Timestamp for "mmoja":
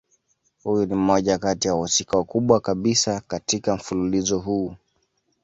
0.95-1.37